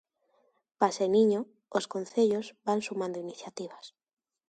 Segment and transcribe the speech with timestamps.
[0.81, 1.41] Paseniño,
[1.77, 3.85] os concellos van sumando iniciativas.